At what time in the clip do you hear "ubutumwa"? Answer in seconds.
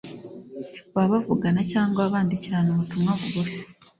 2.73-3.11